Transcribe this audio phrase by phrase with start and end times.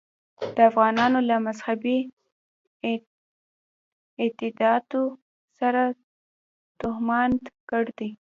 [0.55, 1.97] د افغانانو له مذهبي
[4.23, 5.01] اعتقاداتو
[5.59, 5.83] سره
[6.79, 8.09] توهمات ګډ دي.